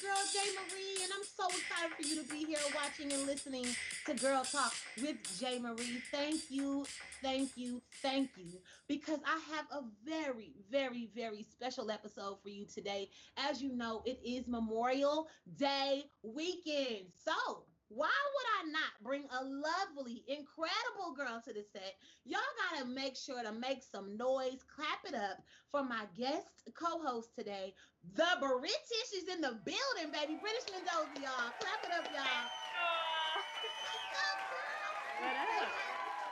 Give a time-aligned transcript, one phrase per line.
[0.00, 3.66] girl Jay Marie, and I'm so excited for you to be here watching and listening
[4.06, 6.00] to Girl Talk with Jay Marie.
[6.10, 6.86] Thank you,
[7.22, 12.64] thank you, thank you, because I have a very, very, very special episode for you
[12.64, 13.10] today.
[13.36, 15.28] As you know, it is Memorial
[15.58, 17.08] Day weekend.
[17.22, 21.98] So, why would I not bring a lovely, incredible girl to the set?
[22.22, 22.38] Y'all
[22.70, 25.42] gotta make sure to make some noise, clap it up
[25.74, 27.74] for my guest co-host today.
[28.14, 30.38] The British is in the building, baby.
[30.38, 31.50] British Mendoza, y'all.
[31.58, 32.46] Clap it up, y'all.
[33.34, 35.26] What's up, girl?
[35.26, 35.68] What up?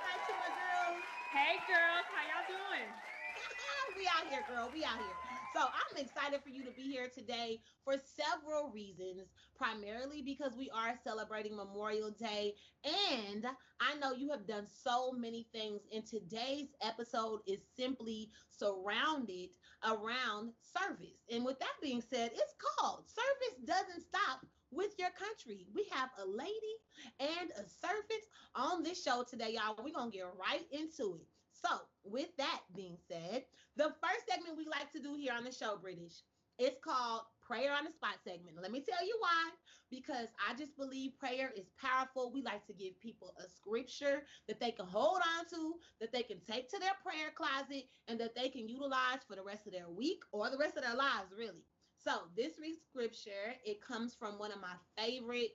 [0.07, 1.03] Hi to my girls.
[1.35, 2.87] Hey girls, how y'all doing?
[3.99, 4.71] we out here, girl.
[4.71, 5.28] We out here.
[5.55, 9.29] So I'm excited for you to be here today for several reasons.
[9.57, 13.47] Primarily because we are celebrating Memorial Day, and
[13.81, 15.81] I know you have done so many things.
[15.93, 19.51] And today's episode is simply surrounded
[19.85, 21.25] around service.
[21.31, 25.67] And with that being said, it's called Service Doesn't Stop with your country.
[25.75, 26.77] We have a lady
[27.21, 28.25] and a servant
[28.55, 29.83] on this show today, y'all.
[29.83, 31.27] We're going to get right into it.
[31.65, 33.45] So, with that being said,
[33.77, 36.23] the first segment we like to do here on the show, British,
[36.59, 38.57] it's called Prayer on the Spot segment.
[38.61, 39.51] Let me tell you why.
[39.91, 42.33] Because I just believe prayer is powerful.
[42.33, 46.23] We like to give people a scripture that they can hold on to, that they
[46.23, 49.73] can take to their prayer closet, and that they can utilize for the rest of
[49.73, 51.65] their week or the rest of their lives, really.
[51.97, 55.53] So, this week's scripture, it comes from one of my favorite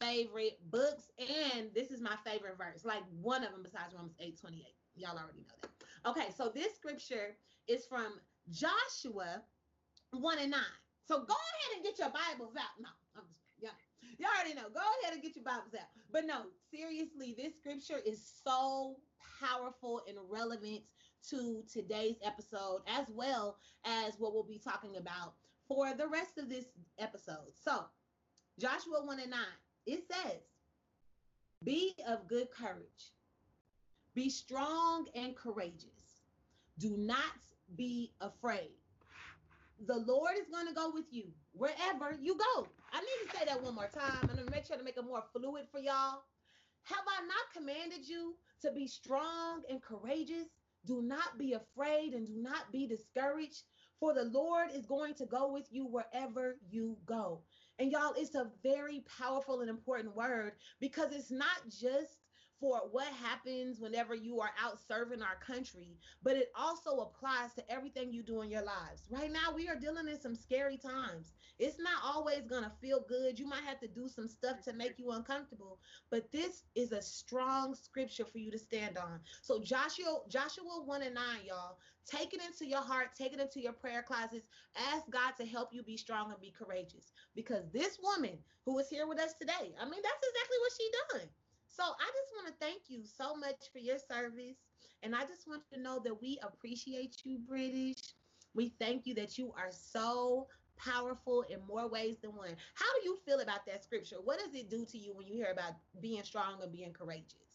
[0.00, 4.38] favorite books and this is my favorite verse like one of them besides romans 8
[4.40, 5.70] 28 Y'all already know that.
[6.06, 7.36] Okay, so this scripture
[7.68, 9.42] is from Joshua
[10.10, 10.60] 1 and 9.
[11.06, 12.74] So go ahead and get your Bibles out.
[12.80, 13.70] No, I'm just yeah.
[14.18, 14.68] You already know.
[14.74, 15.88] Go ahead and get your Bibles out.
[16.12, 18.96] But no, seriously, this scripture is so
[19.40, 20.82] powerful and relevant
[21.30, 25.34] to today's episode, as well as what we'll be talking about
[25.66, 26.66] for the rest of this
[26.98, 27.52] episode.
[27.52, 27.84] So,
[28.58, 29.40] Joshua 1 and 9,
[29.86, 30.40] it says,
[31.64, 33.12] Be of good courage
[34.18, 36.24] be strong and courageous.
[36.76, 37.38] Do not
[37.76, 38.72] be afraid.
[39.86, 42.66] The Lord is going to go with you wherever you go.
[42.92, 44.18] I need to say that one more time.
[44.22, 46.24] I'm going to make sure to make it more fluid for y'all.
[46.82, 50.48] Have I not commanded you to be strong and courageous?
[50.84, 53.62] Do not be afraid and do not be discouraged,
[54.00, 57.44] for the Lord is going to go with you wherever you go.
[57.78, 62.18] And y'all, it's a very powerful and important word because it's not just
[62.60, 67.70] for what happens whenever you are out serving our country, but it also applies to
[67.70, 69.02] everything you do in your lives.
[69.10, 71.34] Right now, we are dealing in some scary times.
[71.58, 73.38] It's not always going to feel good.
[73.38, 75.78] You might have to do some stuff to make you uncomfortable,
[76.10, 79.20] but this is a strong scripture for you to stand on.
[79.42, 83.60] So Joshua Joshua 1 and 9, y'all, take it into your heart, take it into
[83.60, 84.48] your prayer closets.
[84.92, 88.88] Ask God to help you be strong and be courageous because this woman who is
[88.88, 91.28] here with us today, I mean, that's exactly what she done.
[91.68, 94.56] So I just want to thank you so much for your service.
[95.02, 98.14] And I just want to know that we appreciate you, British.
[98.54, 102.56] We thank you that you are so powerful in more ways than one.
[102.74, 104.16] How do you feel about that scripture?
[104.24, 107.46] What does it do to you when you hear about being strong and being courageous?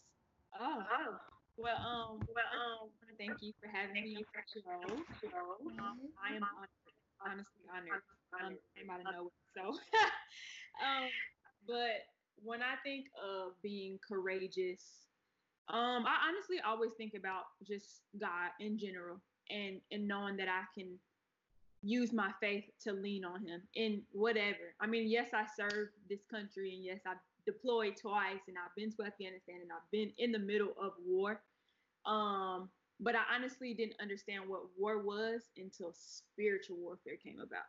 [0.60, 1.18] Oh,
[1.56, 5.04] well, um, well, um, thank you for having me on the show.
[5.78, 6.70] Um, I am honored,
[7.20, 8.02] honestly honored.
[8.34, 9.78] Um, came out of nowhere, so.
[10.84, 11.10] um,
[11.66, 12.06] but
[12.42, 15.06] when I think of being courageous,
[15.68, 20.62] um, I honestly always think about just God in general and and knowing that I
[20.78, 20.98] can
[21.82, 24.74] use my faith to lean on him in whatever.
[24.80, 28.90] I mean, yes, I served this country and yes, I've deployed twice and I've been
[28.92, 31.42] to Afghanistan and I've been in the middle of war.
[32.06, 32.70] Um,
[33.00, 37.68] but I honestly didn't understand what war was until spiritual warfare came about.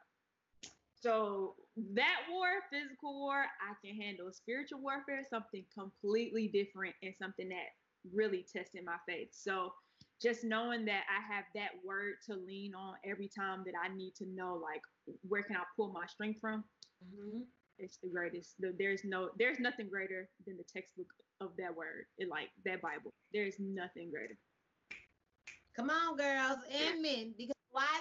[1.06, 1.54] So
[1.94, 4.32] that war, physical war, I can handle.
[4.32, 7.70] Spiritual warfare, something completely different and something that
[8.12, 9.28] really tested my faith.
[9.32, 9.72] So
[10.20, 14.16] just knowing that I have that word to lean on every time that I need
[14.16, 14.82] to know, like,
[15.28, 16.64] where can I pull my strength from?
[17.06, 17.42] Mm-hmm.
[17.78, 18.56] It's the greatest.
[18.58, 22.06] There's no, there's nothing greater than the textbook of that word.
[22.18, 23.14] It like that Bible.
[23.32, 24.38] There's nothing greater.
[25.76, 27.55] Come on, girls and men, because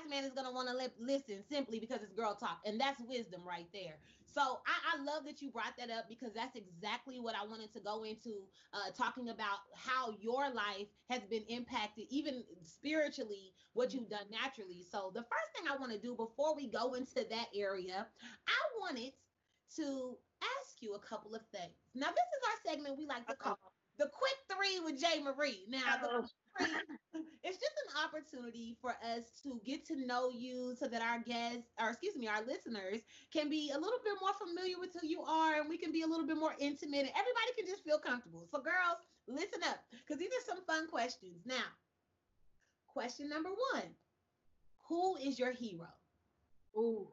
[0.04, 2.80] wise man is going to want to li- listen simply because it's girl talk and
[2.80, 3.98] that's wisdom right there.
[4.26, 7.72] So I, I, love that you brought that up because that's exactly what i wanted
[7.72, 8.42] to go into
[8.72, 14.84] uh, talking about how your life has been impacted even spiritually what you've done naturally.
[14.90, 18.06] So the first thing i want to do before we go into that area
[18.48, 19.12] i wanted
[19.76, 21.74] to ask you a couple of things.
[21.94, 23.58] Now this is our segment we like to call
[23.98, 25.64] the quick three with Jay Marie.
[25.68, 26.28] Now, the,
[26.60, 31.70] it's just an opportunity for us to get to know you so that our guests,
[31.80, 33.02] or excuse me, our listeners
[33.32, 36.02] can be a little bit more familiar with who you are and we can be
[36.02, 38.46] a little bit more intimate and everybody can just feel comfortable.
[38.50, 41.42] So, girls, listen up because these are some fun questions.
[41.44, 41.66] Now,
[42.86, 43.90] question number one
[44.88, 45.88] Who is your hero?
[46.76, 47.08] Ooh,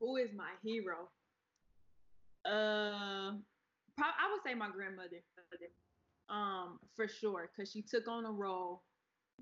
[0.00, 1.08] who is my hero?
[2.44, 3.34] Uh,
[3.98, 5.22] I would say my grandmother
[6.28, 8.82] um, for sure, because she took on a role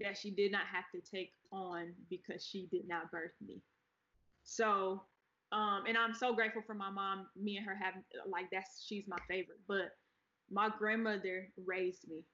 [0.01, 3.63] that she did not have to take on because she did not birth me.
[4.43, 5.03] So,
[5.53, 7.27] um, and I'm so grateful for my mom.
[7.37, 9.61] Me and her having like that's she's my favorite.
[9.69, 9.97] But
[10.51, 12.25] my grandmother raised me.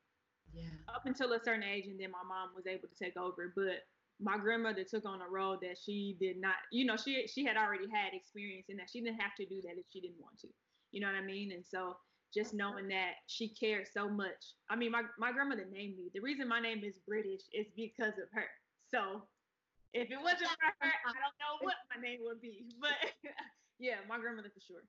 [0.52, 0.64] Yeah.
[0.92, 3.52] Up until a certain age, and then my mom was able to take over.
[3.54, 3.86] But
[4.20, 6.54] my grandmother took on a role that she did not.
[6.72, 9.60] You know, she she had already had experience in that she didn't have to do
[9.62, 10.48] that if she didn't want to.
[10.90, 11.52] You know what I mean?
[11.52, 11.96] And so
[12.34, 14.54] just knowing that she cared so much.
[14.68, 16.10] I mean, my, my grandmother named me.
[16.14, 18.46] The reason my name is British is because of her.
[18.90, 19.22] So
[19.92, 22.66] if it wasn't for her, I don't know what my name would be.
[22.80, 22.94] But
[23.78, 24.82] yeah, my grandmother for sure.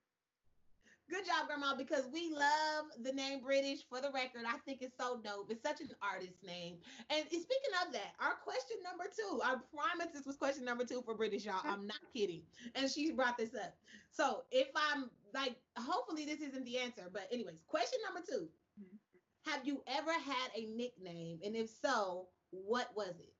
[1.12, 4.44] Good job, Grandma, because we love the name British for the record.
[4.48, 5.52] I think it's so dope.
[5.52, 6.78] It's such an artist name.
[7.10, 11.02] And speaking of that, our question number two, I promise this was question number two
[11.02, 11.60] for British, y'all.
[11.66, 12.44] I'm not kidding.
[12.76, 13.76] And she brought this up.
[14.14, 17.10] So if I'm like, hopefully this isn't the answer.
[17.12, 18.48] But, anyways, question number 2
[18.82, 19.52] mm-hmm.
[19.52, 21.40] Have you ever had a nickname?
[21.44, 23.34] And if so, what was it?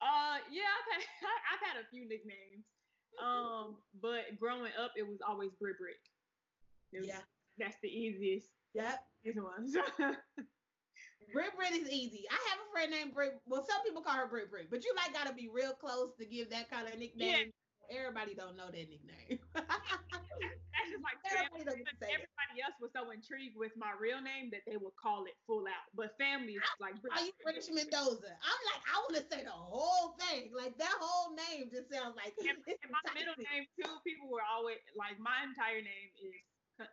[0.00, 1.02] Uh, yeah, I've had,
[1.52, 2.64] I've had a few nicknames.
[3.18, 5.98] Um, but growing up, it was always Brit Brick
[6.92, 7.20] yeah.
[7.58, 8.48] That's the easiest.
[8.74, 9.00] Yep.
[9.24, 9.74] These ones.
[11.32, 12.24] Brit Brit is easy.
[12.30, 13.40] I have a friend named Brit.
[13.46, 16.24] Well, some people call her Brit Brit, but you like gotta be real close to
[16.24, 17.52] give that kind of nickname.
[17.90, 17.98] Yeah.
[17.98, 19.38] Everybody don't know that nickname.
[20.98, 24.94] Just like everybody, everybody else was so intrigued with my real name that they would
[24.98, 25.86] call it full out.
[25.94, 28.34] But family is like Are you British Mendoza?
[28.34, 30.50] I'm like, I want to say the whole thing.
[30.50, 33.90] Like that whole name just sounds like and, and my middle name too.
[34.02, 36.34] People were always like my entire name is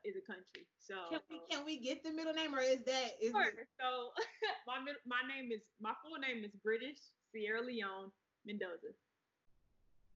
[0.05, 0.65] is a country.
[0.81, 3.53] So can we uh, can we get the middle name or is that is sure.
[3.53, 3.69] it...
[3.77, 4.13] so
[4.69, 6.97] my my name is my full name is British
[7.33, 8.09] Sierra Leone
[8.45, 8.93] Mendoza.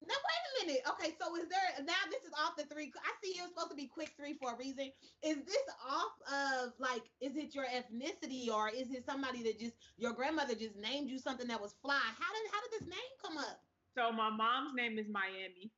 [0.02, 0.82] Now wait a minute.
[0.88, 2.92] Okay, so is there now this is off the three.
[3.04, 4.90] I see it was supposed to be quick three for a reason.
[5.22, 9.76] Is this off of like is it your ethnicity or is it somebody that just
[9.96, 12.00] your grandmother just named you something that was fly?
[12.00, 13.60] How did how did this name come up?
[13.96, 15.72] So my mom's name is Miami.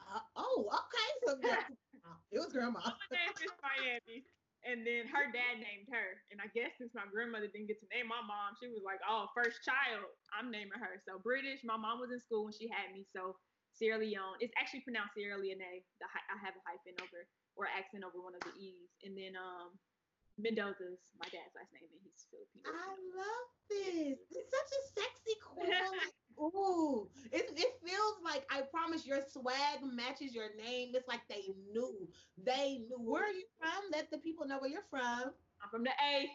[0.00, 1.10] Uh, oh, okay.
[1.26, 1.32] So
[2.32, 2.80] it was grandma.
[2.80, 4.24] My name is Miami.
[4.66, 6.18] And then her dad named her.
[6.34, 8.98] And I guess since my grandmother didn't get to name my mom, she was like,
[9.06, 10.02] oh, first child,
[10.34, 10.98] I'm naming her.
[11.06, 13.06] So British, my mom was in school when she had me.
[13.06, 13.38] So
[13.78, 15.62] Sierra Leone, it's actually pronounced Sierra Leone.
[16.02, 17.22] The, I have a hyphen over
[17.54, 18.90] or accent over one of the E's.
[19.06, 19.78] And then um,
[20.38, 22.70] Mendoza's my dad's last name, and he's Filipino.
[22.70, 24.18] I love this.
[24.30, 25.66] It's such a sexy, cool.
[26.38, 30.94] ooh, it it feels like I promise your swag matches your name.
[30.94, 32.06] It's like they knew.
[32.38, 33.02] They knew.
[33.02, 33.90] Where are you from?
[33.90, 35.34] Let the people know where you're from.
[35.58, 36.30] I'm from the A.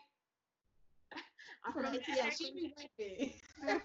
[1.65, 2.31] I'm from, from ATL.
[2.35, 3.31] She be rapping.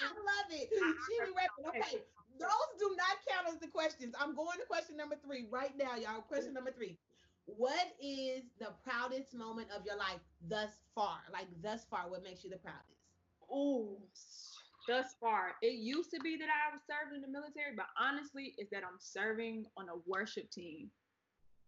[0.00, 0.68] I love it.
[0.72, 1.68] She be rapping.
[1.68, 2.00] Okay,
[2.38, 4.14] those do not count as the questions.
[4.18, 6.22] I'm going to question number three right now, y'all.
[6.22, 6.98] Question number three
[7.56, 11.18] what is the proudest moment of your life thus far?
[11.32, 13.00] Like thus far, what makes you the proudest?
[13.50, 13.96] Oh,
[14.86, 15.56] thus far.
[15.62, 18.82] It used to be that I was serving in the military, but honestly, is that
[18.84, 20.90] I'm serving on a worship team.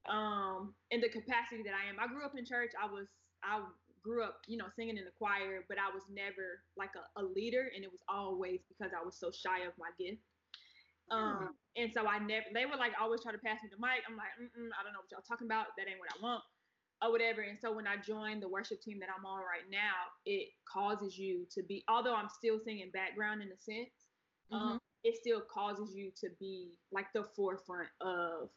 [0.08, 2.00] Um, in the capacity that I am.
[2.00, 2.72] I grew up in church.
[2.72, 3.06] I was
[3.44, 3.60] I
[4.02, 7.22] grew up, you know, singing in the choir, but I was never like a, a
[7.22, 10.22] leader, and it was always because I was so shy of my gift.
[11.10, 14.06] Um, and so I never, they were like always try to pass me the mic.
[14.06, 15.74] I'm like, I don't know what y'all talking about.
[15.76, 16.42] That ain't what I want
[17.02, 17.42] or whatever.
[17.42, 21.18] And so when I joined the worship team that I'm on right now, it causes
[21.18, 23.90] you to be, although I'm still singing background in a sense,
[24.52, 24.72] um, mm-hmm.
[24.72, 28.50] um, it still causes you to be like the forefront of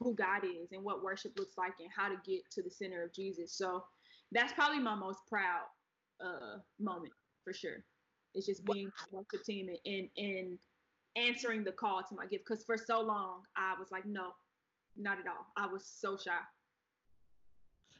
[0.00, 3.04] who God is and what worship looks like and how to get to the center
[3.04, 3.52] of Jesus.
[3.52, 3.84] So
[4.32, 5.66] that's probably my most proud
[6.24, 7.12] uh, moment
[7.44, 7.84] for sure.
[8.34, 10.58] It's just being on the worship team and, and, and
[11.16, 14.28] answering the call to my gift because for so long I was like, no,
[14.96, 15.46] not at all.
[15.56, 16.32] I was so shy.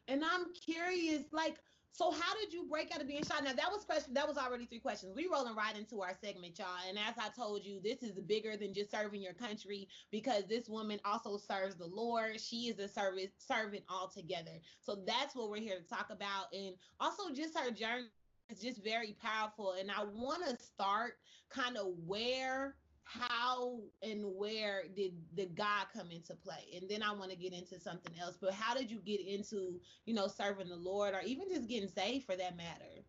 [0.09, 1.57] And I'm curious, like,
[1.95, 3.39] so how did you break out of being shy?
[3.45, 4.15] Now that was question.
[4.15, 5.13] That was already three questions.
[5.15, 6.69] We rolling right into our segment, y'all.
[6.89, 10.71] And as I told you, this is bigger than just serving your country because this
[10.71, 12.41] woman also serves the Lord.
[12.41, 14.59] She is a service servant altogether.
[14.81, 18.07] So that's what we're here to talk about, and also just her journey
[18.49, 19.75] is just very powerful.
[19.79, 21.15] And I want to start
[21.51, 26.79] kind of where how and where did the God come into play?
[26.81, 28.37] And then I want to get into something else.
[28.41, 31.89] But how did you get into, you know, serving the Lord or even just getting
[31.89, 33.05] saved for that matter?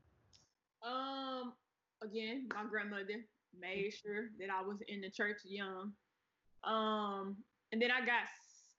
[0.86, 1.54] Um,
[2.02, 3.26] again, my grandmother
[3.60, 5.94] made sure that I was in the church young.
[6.64, 7.38] Um,
[7.72, 8.28] and then I got,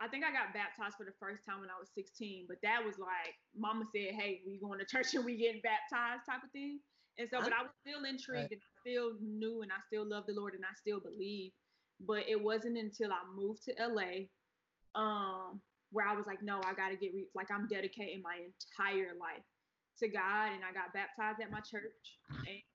[0.00, 2.46] I think I got baptized for the first time when I was 16.
[2.48, 6.26] But that was like, Mama said, "Hey, we going to church and we getting baptized,"
[6.28, 6.80] type of thing.
[7.18, 8.58] And so, but I was still intrigued right.
[8.58, 11.52] and I still knew and I still love the Lord and I still believe.
[12.00, 14.26] But it wasn't until I moved to LA,
[14.98, 15.60] um,
[15.92, 19.14] where I was like, no, I got to get re- like I'm dedicating my entire
[19.14, 19.46] life
[20.00, 22.18] to God, and I got baptized at my church,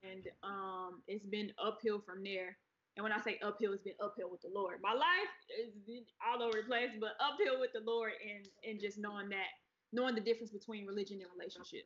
[0.08, 2.56] and um, it's been uphill from there.
[2.96, 4.80] And when I say uphill, it's been uphill with the Lord.
[4.82, 8.98] My life is all over the place, but uphill with the Lord, and and just
[8.98, 9.52] knowing that,
[9.92, 11.84] knowing the difference between religion and relationship.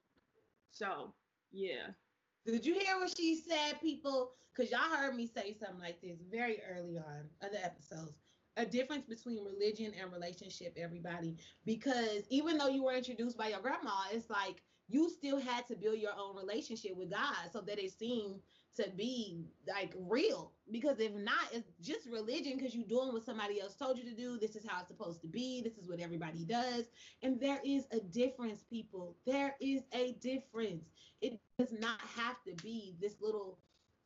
[0.70, 1.14] So
[1.52, 1.98] yeah.
[2.46, 4.32] Did you hear what she said, people?
[4.54, 8.14] Because y'all heard me say something like this very early on other episodes
[8.58, 11.38] a difference between religion and relationship, everybody.
[11.66, 15.76] Because even though you were introduced by your grandma, it's like you still had to
[15.76, 18.42] build your own relationship with God so that it seemed
[18.76, 20.52] to be like real.
[20.74, 24.16] Because if not, it's just religion because you're doing what somebody else told you to
[24.16, 24.40] do.
[24.40, 25.62] This is how it's supposed to be.
[25.62, 26.86] This is what everybody does.
[27.22, 29.16] And there is a difference, people.
[29.28, 30.90] There is a difference.
[31.22, 33.60] It does not have to be this little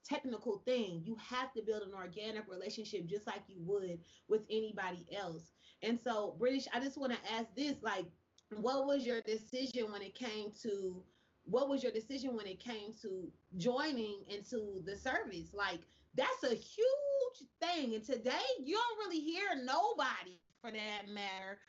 [0.08, 1.02] technical thing.
[1.06, 5.54] You have to build an organic relationship just like you would with anybody else.
[5.82, 8.06] And so, British, I just want to ask this like,
[8.52, 11.02] what was your decision when it came to
[11.48, 15.54] what was your decision when it came to joining into the service?
[15.54, 15.80] Like,
[16.18, 17.96] that's a huge thing.
[17.96, 21.60] And today, you don't really hear nobody for that matter.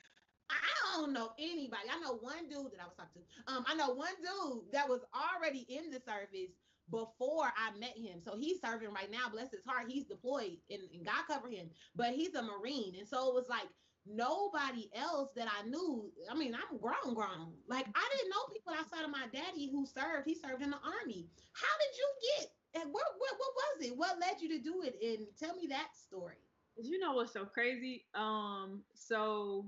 [0.50, 1.82] I don't know anybody.
[1.92, 3.52] I know one dude that I was talking to.
[3.52, 6.56] Um, I know one dude that was already in the service
[6.90, 8.20] before I met him.
[8.24, 9.28] So he's serving right now.
[9.30, 9.86] Bless his heart.
[9.88, 11.68] He's deployed and, and God cover him.
[11.94, 12.94] But he's a Marine.
[12.98, 13.68] And so it was like
[14.06, 16.10] nobody else that I knew.
[16.30, 17.52] I mean, I'm grown, grown.
[17.68, 20.24] Like I didn't know people outside of my daddy who served.
[20.26, 21.28] He served in the army.
[21.52, 22.48] How did you get?
[22.74, 23.96] And what what what was it?
[23.96, 24.96] What led you to do it?
[25.02, 26.36] And tell me that story.
[26.76, 28.04] You know what's so crazy?
[28.14, 29.66] Um, so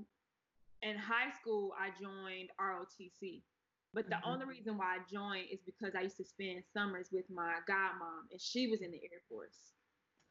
[0.82, 3.42] in high school, I joined ROTC.
[3.92, 4.30] But the mm-hmm.
[4.30, 8.30] only reason why I joined is because I used to spend summers with my godmom,
[8.30, 9.74] and she was in the Air Force.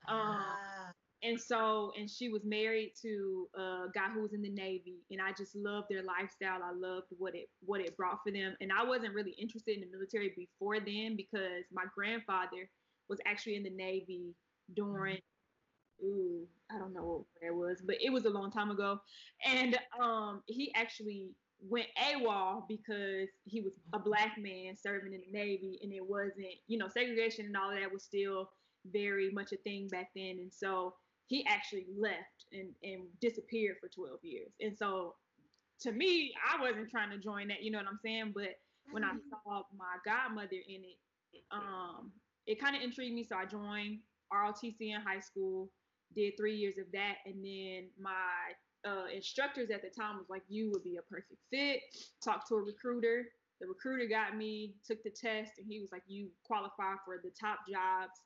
[0.07, 0.91] Um, ah.
[1.23, 5.21] And so, and she was married to a guy who was in the Navy, and
[5.21, 6.61] I just loved their lifestyle.
[6.63, 9.81] I loved what it what it brought for them, and I wasn't really interested in
[9.81, 12.69] the military before then because my grandfather
[13.09, 14.35] was actually in the Navy
[14.75, 15.17] during.
[16.01, 19.01] Ooh, I don't know what it was, but it was a long time ago.
[19.45, 25.37] And um, he actually went AWOL because he was a black man serving in the
[25.37, 28.49] Navy and it wasn't, you know, segregation and all that was still
[28.91, 30.37] very much a thing back then.
[30.39, 30.93] And so
[31.29, 34.51] he actually left and, and disappeared for 12 years.
[34.59, 35.13] And so
[35.81, 38.33] to me, I wasn't trying to join that, you know what I'm saying?
[38.35, 38.57] But
[38.91, 39.29] when I mm-hmm.
[39.29, 40.97] saw my godmother in it,
[41.51, 42.11] um,
[42.47, 43.23] it kind of intrigued me.
[43.23, 43.99] So I joined
[44.33, 45.69] ROTC in high school,
[46.15, 47.17] did three years of that.
[47.27, 51.41] And then my uh, instructors at the time was like, you would be a perfect
[51.53, 51.81] fit.
[52.23, 53.25] Talked to a recruiter.
[53.61, 57.31] The recruiter got me, took the test, and he was like, you qualify for the
[57.39, 58.17] top jobs.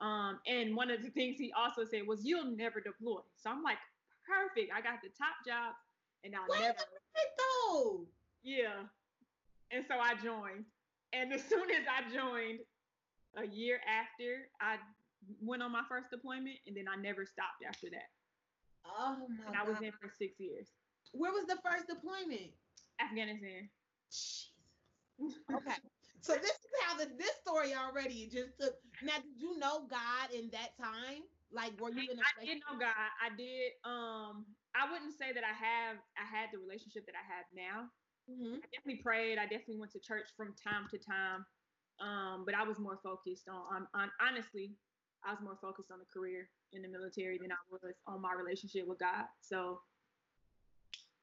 [0.00, 3.20] Um, and one of the things he also said was, you'll never deploy.
[3.36, 3.78] So I'm like,
[4.26, 4.72] perfect.
[4.76, 5.74] I got the top job,
[6.24, 6.78] and I'll Wait never.
[7.38, 8.06] though.
[8.42, 8.84] Yeah.
[9.70, 10.64] And so I joined.
[11.12, 12.60] And as soon as I joined,
[13.36, 14.76] a year after, I
[15.40, 18.08] went on my first deployment, and then I never stopped after that.
[18.86, 20.68] Oh my and I was in for six years.
[21.12, 22.52] Where was the first deployment?
[23.00, 23.68] Afghanistan.
[24.10, 25.38] Jesus.
[25.52, 25.76] Okay.
[26.26, 28.74] So this is how the, this story already just took.
[29.02, 31.22] Now, did you know God in that time?
[31.54, 32.18] Like, were you in?
[32.18, 33.10] A I did know God.
[33.22, 33.78] I did.
[33.86, 34.42] Um,
[34.74, 36.02] I wouldn't say that I have.
[36.18, 37.86] I had the relationship that I have now.
[38.26, 38.58] Mm-hmm.
[38.58, 39.38] I definitely prayed.
[39.38, 41.46] I definitely went to church from time to time.
[42.02, 44.74] Um, but I was more focused on, on, on honestly,
[45.24, 48.34] I was more focused on the career in the military than I was on my
[48.34, 49.30] relationship with God.
[49.40, 49.80] So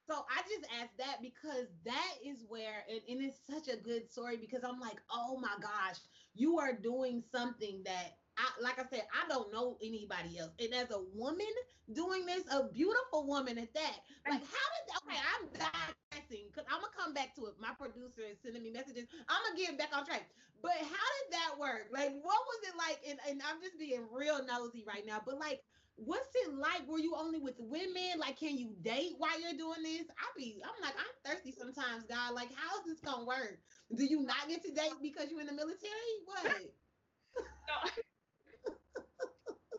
[0.08, 4.12] so I just asked that because that is where, and, and, it's such a good
[4.12, 5.98] story because I'm like, oh my gosh,
[6.36, 10.52] you are doing something that I, like I said, I don't know anybody else.
[10.60, 11.54] And as a woman
[11.94, 13.96] doing this, a beautiful woman at that,
[14.28, 17.54] like how did, okay, I'm digressing because I'm gonna come back to it.
[17.62, 19.08] My producer is sending me messages.
[19.30, 20.28] I'm gonna get back on track.
[20.62, 21.92] But how did that work?
[21.92, 23.00] Like, what was it like?
[23.08, 25.60] And, and I'm just being real nosy right now, but like,
[25.96, 26.88] what's it like?
[26.88, 28.20] Were you only with women?
[28.20, 30.08] Like, can you date while you're doing this?
[30.18, 32.34] I be, I'm like, I'm thirsty sometimes, God.
[32.34, 33.60] Like, how's this gonna work?
[33.96, 36.14] Do you not get to date because you're in the military?
[36.26, 36.46] What?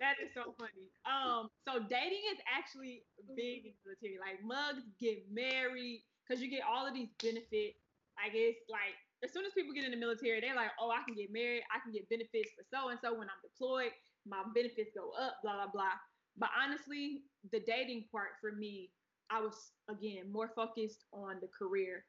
[0.00, 0.92] that is so funny.
[1.09, 3.02] Um, so dating is actually
[3.37, 4.18] big in the military.
[4.21, 7.80] Like mugs get married because you get all of these benefits.
[8.21, 8.94] I guess like
[9.25, 11.64] as soon as people get in the military, they're like, oh, I can get married,
[11.73, 15.37] I can get benefits for so and so when I'm deployed, my benefits go up,
[15.43, 15.97] blah blah blah.
[16.37, 18.90] But honestly, the dating part for me,
[19.31, 22.04] I was again more focused on the career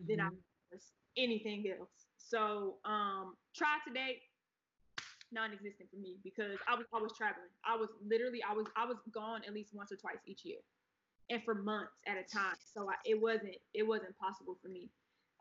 [0.00, 0.10] mm-hmm.
[0.10, 0.72] than I mm-hmm.
[0.72, 1.90] was anything else.
[2.18, 4.20] So um, try to date,
[5.32, 7.50] non-existent for me because I was always traveling.
[7.64, 10.58] I was literally I was I was gone at least once or twice each year,
[11.30, 12.56] and for months at a time.
[12.74, 14.90] So I, it wasn't it wasn't possible for me.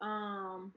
[0.02, 0.72] Um,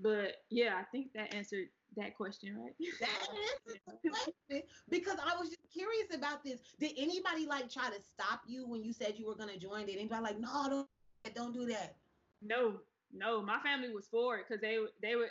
[0.00, 2.74] but yeah, I think that answered that question, right?
[3.00, 6.60] That because I was just curious about this.
[6.78, 9.86] Did anybody like try to stop you when you said you were gonna join?
[9.86, 11.96] Did anybody like, no, don't don't do that?
[12.42, 12.74] No,
[13.12, 13.42] no.
[13.42, 15.28] My family was for it because they they were.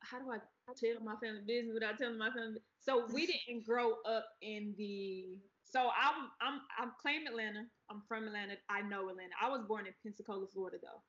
[0.00, 0.38] How do I
[0.76, 2.60] tell my family business without telling my family?
[2.80, 5.38] So we didn't grow up in the.
[5.64, 7.64] So I'm I'm I'm claim Atlanta.
[7.90, 8.54] I'm from Atlanta.
[8.70, 9.34] I know Atlanta.
[9.42, 11.02] I was born in Pensacola, Florida, though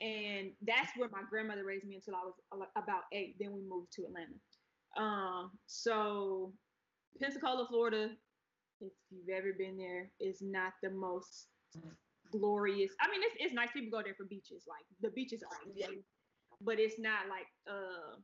[0.00, 3.36] and that's where my grandmother raised me until I was about eight.
[3.38, 4.38] Then we moved to Atlanta.
[4.96, 6.52] Um, so
[7.20, 8.10] Pensacola, Florida,
[8.80, 11.46] if you've ever been there, is not the most
[12.32, 12.92] glorious.
[13.00, 13.68] I mean, it's, it's nice.
[13.72, 14.64] People go there for beaches.
[14.68, 15.86] Like the beaches are, yeah.
[16.60, 18.18] but it's not like uh,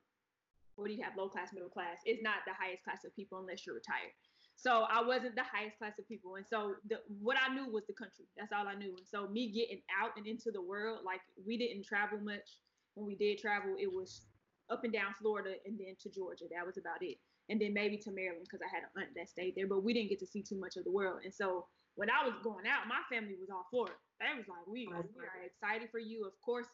[0.77, 1.17] what do you have?
[1.17, 1.99] Low class, middle class.
[2.05, 4.15] It's not the highest class of people unless you're retired.
[4.61, 6.37] So I wasn't the highest class of people.
[6.37, 8.29] And so the, what I knew was the country.
[8.37, 8.93] That's all I knew.
[8.93, 12.61] And so me getting out and into the world, like we didn't travel much.
[12.93, 14.29] When we did travel, it was
[14.69, 16.45] up and down Florida and then to Georgia.
[16.53, 17.17] That was about it.
[17.49, 19.67] And then maybe to Maryland because I had an aunt that stayed there.
[19.67, 21.25] But we didn't get to see too much of the world.
[21.25, 21.65] And so
[21.97, 23.97] when I was going out, my family was all for it.
[24.21, 26.29] They was like, we, we are excited for you.
[26.29, 26.69] Of course,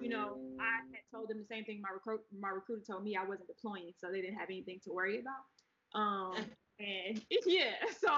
[0.00, 3.14] you know, I had told them the same thing my recruit my recruiter told me
[3.14, 5.46] I wasn't deploying, so they didn't have anything to worry about.
[5.94, 6.34] Um,
[6.78, 8.08] and yeah, so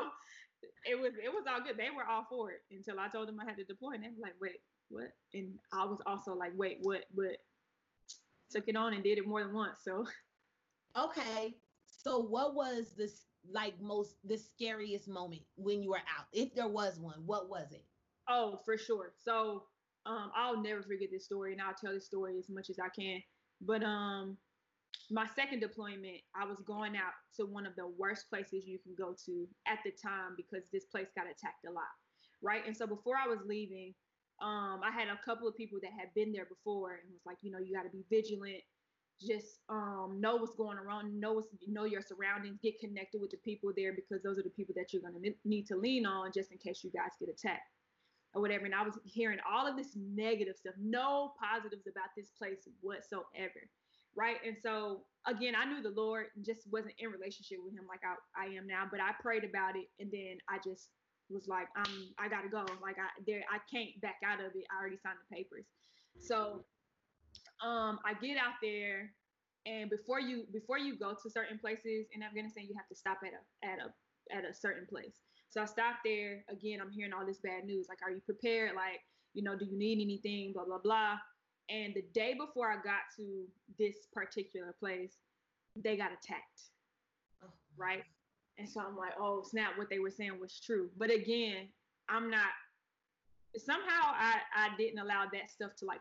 [0.84, 1.76] it was it was all good.
[1.76, 4.08] They were all for it until I told them I had to deploy, and they
[4.08, 7.36] were like, "Wait, what?" And I was also like, "Wait, what?" But
[8.50, 9.80] took it on and did it more than once.
[9.84, 10.06] So
[10.98, 11.54] okay,
[11.86, 16.68] so what was this like most the scariest moment when you were out, if there
[16.68, 17.22] was one?
[17.26, 17.84] What was it?
[18.28, 19.12] Oh, for sure.
[19.24, 19.64] So
[20.06, 22.88] um, I'll never forget this story, and I'll tell this story as much as I
[22.88, 23.22] can.
[23.60, 24.36] But um,
[25.10, 28.94] my second deployment, I was going out to one of the worst places you can
[28.96, 31.90] go to at the time because this place got attacked a lot,
[32.42, 32.62] right?
[32.66, 33.92] And so before I was leaving,
[34.40, 37.38] um, I had a couple of people that had been there before and was like,
[37.42, 38.62] you know, you got to be vigilant,
[39.20, 43.36] just um, know what's going around, know what's, know your surroundings, get connected with the
[43.38, 46.30] people there because those are the people that you're going to need to lean on
[46.32, 47.68] just in case you guys get attacked
[48.32, 48.64] or whatever.
[48.64, 53.60] And I was hearing all of this negative stuff, no positives about this place whatsoever
[54.16, 54.36] right?
[54.46, 58.14] And so again, I knew the Lord just wasn't in relationship with him like I,
[58.40, 60.90] I am now, but I prayed about it and then I just
[61.30, 62.66] was like, um, I gotta go.
[62.82, 64.64] Like I there I can't back out of it.
[64.70, 65.66] I already signed the papers.
[66.18, 66.64] So
[67.62, 69.12] um I get out there
[69.66, 73.18] and before you before you go to certain places in Afghanistan, you have to stop
[73.24, 75.20] at a at a at a certain place.
[75.50, 76.44] So I stopped there.
[76.48, 77.86] Again, I'm hearing all this bad news.
[77.88, 78.74] Like, are you prepared?
[78.76, 79.00] Like,
[79.34, 80.52] you know, do you need anything?
[80.54, 81.16] Blah blah blah.
[81.70, 83.44] And the day before I got to
[83.78, 85.14] this particular place,
[85.76, 86.60] they got attacked.
[87.44, 87.48] Oh.
[87.76, 88.02] Right.
[88.58, 90.90] And so I'm like, oh, snap, what they were saying was true.
[90.98, 91.68] But again,
[92.08, 92.50] I'm not,
[93.56, 96.00] somehow I, I didn't allow that stuff to like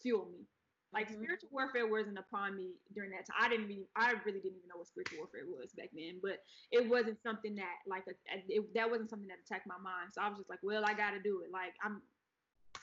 [0.00, 0.46] fuel me.
[0.94, 1.20] Like mm-hmm.
[1.20, 3.36] spiritual warfare wasn't upon me during that time.
[3.42, 6.38] I didn't even, I really didn't even know what spiritual warfare was back then, but
[6.70, 8.14] it wasn't something that like, a,
[8.48, 10.14] it, that wasn't something that attacked my mind.
[10.14, 11.52] So I was just like, well, I got to do it.
[11.52, 12.00] Like I'm,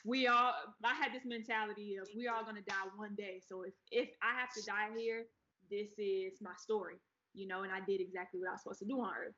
[0.05, 3.41] we all I had this mentality of we all gonna die one day.
[3.45, 5.25] So if if I have to die here,
[5.69, 6.95] this is my story,
[7.33, 9.35] you know, and I did exactly what I was supposed to do on earth.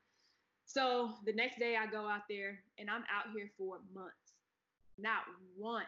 [0.65, 4.35] So the next day I go out there and I'm out here for months.
[4.99, 5.23] Not
[5.57, 5.87] once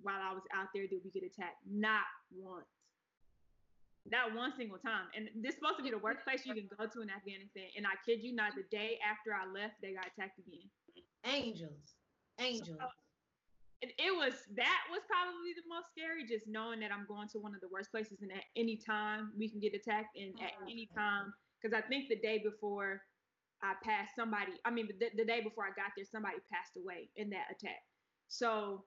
[0.00, 1.60] while I was out there did we get attacked.
[1.68, 2.64] Not once.
[4.10, 5.12] Not one single time.
[5.14, 7.68] And this is supposed to be the worst place you can go to in Afghanistan.
[7.76, 10.64] And I kid you not, the day after I left, they got attacked again.
[11.26, 11.92] Angels.
[12.40, 12.78] Angels.
[12.80, 12.86] So,
[13.80, 17.38] it, it was that was probably the most scary just knowing that i'm going to
[17.38, 20.58] one of the worst places and at any time we can get attacked and at
[20.58, 20.70] mm-hmm.
[20.70, 21.32] any time.
[21.58, 23.02] Because i think the day before
[23.62, 27.10] i passed somebody i mean the, the day before i got there somebody passed away
[27.16, 27.82] in that attack.
[28.28, 28.84] So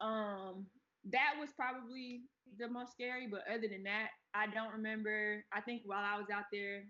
[0.00, 0.66] um
[1.12, 2.24] that was probably
[2.58, 5.44] the most scary but other than that i don't remember.
[5.52, 6.84] I think while i was out there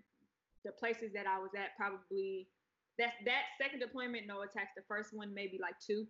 [0.63, 2.47] the places that i was at probably
[2.97, 4.71] that that second deployment no attacks.
[4.75, 6.07] The first one maybe like two.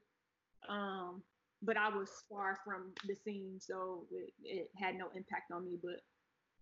[0.70, 1.22] Um
[1.66, 5.78] but I was far from the scene, so it, it had no impact on me.
[5.82, 6.02] But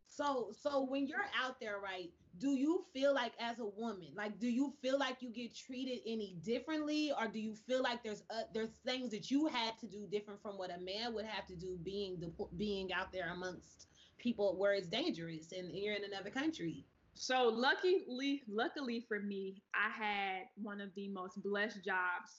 [0.07, 2.11] So so when you're out there, right?
[2.39, 5.99] Do you feel like as a woman, like do you feel like you get treated
[6.05, 9.87] any differently, or do you feel like there's uh, there's things that you had to
[9.87, 13.31] do different from what a man would have to do being the being out there
[13.33, 13.87] amongst
[14.17, 16.85] people where it's dangerous and you're in another country?
[17.15, 22.31] So luckily, luckily for me, I had one of the most blessed jobs,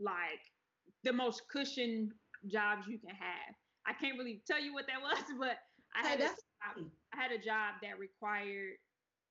[0.00, 0.42] like
[1.04, 2.10] the most cushion
[2.46, 3.54] jobs you can have.
[3.86, 5.58] I can't really tell you what that was, but
[5.96, 8.74] I had, a job, I had a job that required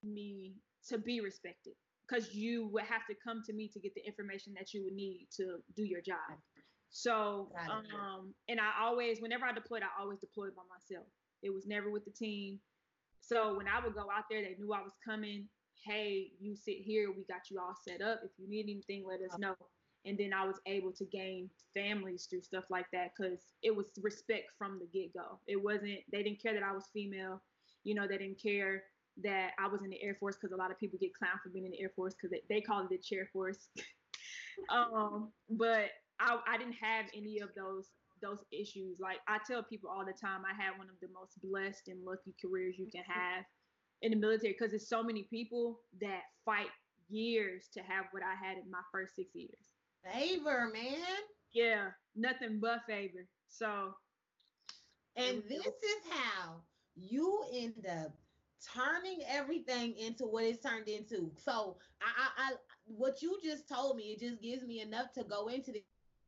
[0.04, 0.56] me
[0.90, 1.74] to be respected
[2.08, 4.94] because you would have to come to me to get the information that you would
[4.94, 6.40] need to do your job.
[6.90, 11.08] So, um, and I always, whenever I deployed, I always deployed by myself.
[11.44, 12.60] It was never with the team.
[13.22, 15.48] So when I would go out there, they knew I was coming.
[15.86, 17.12] Hey, you sit here.
[17.12, 18.22] We got you all set up.
[18.24, 19.56] If you need anything, let us know
[20.08, 23.88] and then I was able to gain families through stuff like that because it was
[24.02, 25.40] respect from the get go.
[25.48, 27.42] It wasn't they didn't care that I was female,
[27.84, 28.84] you know, they didn't care
[29.24, 31.50] that I was in the Air Force because a lot of people get clowned for
[31.50, 33.70] being in the Air Force because they, they call it the chair force.
[34.70, 35.90] um, but
[36.20, 37.88] I, I didn't have any of those
[38.22, 39.00] those issues.
[39.00, 42.04] Like I tell people all the time, I had one of the most blessed and
[42.04, 43.46] lucky careers you can have
[44.02, 46.70] in the military because there's so many people that fight
[47.10, 49.77] years to have what I had in my first six years.
[50.04, 51.04] Favor, man.
[51.54, 53.26] Yeah, nothing but favor.
[53.50, 53.94] So,
[55.16, 56.62] and this is how
[56.96, 58.12] you end up
[58.74, 61.32] turning everything into what it's turned into.
[61.38, 62.06] So, I,
[62.46, 62.56] I, I,
[62.86, 65.82] what you just told me, it just gives me enough to go into this.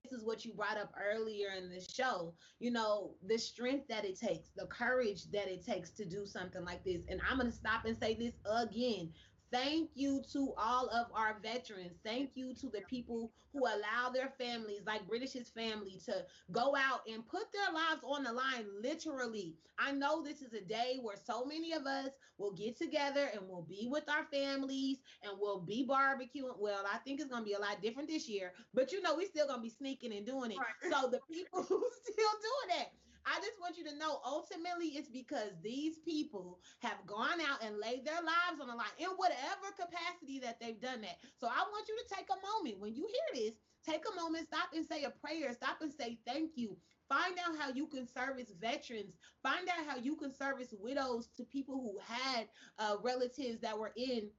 [0.06, 2.34] This is what you brought up earlier in the show.
[2.60, 6.64] You know, the strength that it takes, the courage that it takes to do something
[6.64, 7.02] like this.
[7.10, 9.12] And I'm going to stop and say this again.
[9.52, 11.98] Thank you to all of our veterans.
[12.04, 17.02] Thank you to the people who allow their families, like British's family, to go out
[17.12, 19.56] and put their lives on the line, literally.
[19.80, 23.42] I know this is a day where so many of us will get together and
[23.48, 26.60] we'll be with our families and we'll be barbecuing.
[26.60, 29.16] Well, I think it's going to be a lot different this year, but you know,
[29.16, 30.58] we're still going to be sneaking and doing it.
[30.58, 30.92] Right.
[30.92, 32.90] So the people who still doing it,
[33.26, 37.78] I just want you to know ultimately it's because these people have gone out and
[37.78, 41.18] laid their lives on the line in whatever capacity that they've done that.
[41.38, 43.54] So I want you to take a moment when you hear this,
[43.86, 46.78] take a moment, stop and say a prayer, stop and say thank you.
[47.08, 49.18] Find out how you can service veterans.
[49.42, 53.92] Find out how you can service widows to people who had uh, relatives that were
[53.96, 54.30] in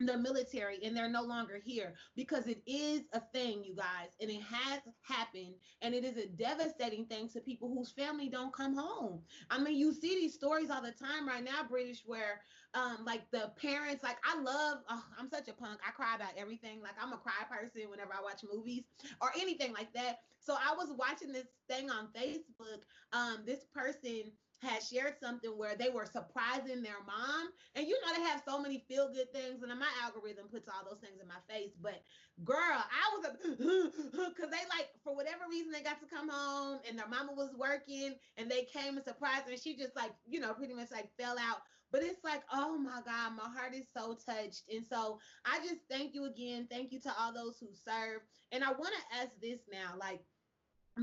[0.00, 4.30] the military and they're no longer here because it is a thing you guys and
[4.30, 8.74] it has happened and it is a devastating thing to people whose family don't come
[8.74, 9.24] home.
[9.50, 12.42] I mean you see these stories all the time right now british where
[12.74, 15.80] um like the parents like i love oh, i'm such a punk.
[15.86, 16.80] I cry about everything.
[16.82, 18.84] Like i'm a cry person whenever i watch movies
[19.20, 20.20] or anything like that.
[20.38, 22.82] So i was watching this thing on facebook.
[23.12, 27.48] Um this person had shared something where they were surprising their mom.
[27.74, 30.84] And you know, they have so many feel good things, and my algorithm puts all
[30.88, 31.72] those things in my face.
[31.80, 32.02] But
[32.44, 33.32] girl, I was a
[34.30, 37.50] because they like for whatever reason they got to come home and their mama was
[37.58, 41.08] working and they came and surprised and she just like, you know, pretty much like
[41.18, 41.58] fell out.
[41.90, 44.62] But it's like, oh my God, my heart is so touched.
[44.72, 46.66] And so I just thank you again.
[46.70, 48.22] Thank you to all those who serve.
[48.50, 50.20] And I want to ask this now, like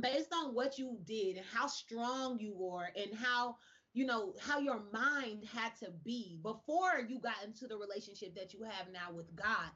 [0.01, 3.55] based on what you did and how strong you were and how
[3.93, 8.53] you know how your mind had to be before you got into the relationship that
[8.53, 9.71] you have now with God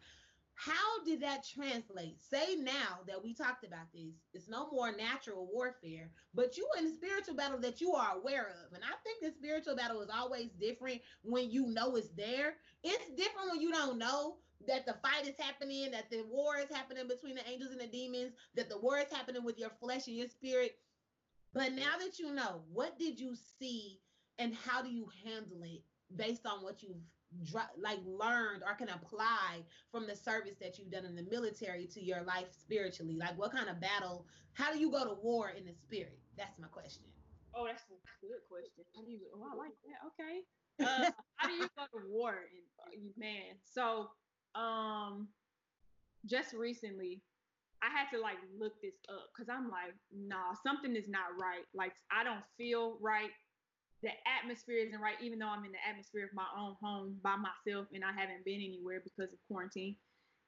[0.55, 2.21] how did that translate?
[2.21, 6.85] Say now that we talked about this it's no more natural warfare but you in
[6.85, 8.73] the spiritual battle that you are aware of.
[8.73, 12.55] And i think the spiritual battle is always different when you know it's there.
[12.83, 16.75] It's different when you don't know that the fight is happening, that the war is
[16.75, 20.07] happening between the angels and the demons, that the war is happening with your flesh
[20.07, 20.77] and your spirit.
[21.53, 23.99] But now that you know, what did you see
[24.39, 25.83] and how do you handle it
[26.15, 27.01] based on what you've
[27.77, 32.03] like learned or can apply from the service that you've done in the military to
[32.03, 33.17] your life spiritually?
[33.19, 36.19] Like what kind of battle, how do you go to war in the spirit?
[36.37, 37.03] That's my question.
[37.55, 38.83] Oh, that's a good question.
[38.95, 39.99] How do you, oh, I like that.
[40.09, 40.41] Okay.
[40.79, 42.35] Uh, how do you go to war?
[42.91, 44.09] In, man, so
[44.55, 45.27] um
[46.25, 47.21] just recently
[47.83, 51.67] I had to like look this up because I'm like, nah, something is not right.
[51.75, 53.29] Like I don't feel right.
[54.01, 57.35] The atmosphere isn't right, even though I'm in the atmosphere of my own home by
[57.35, 59.95] myself and I haven't been anywhere because of quarantine.